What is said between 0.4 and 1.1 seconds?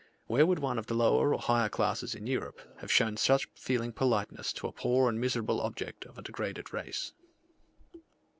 would one of the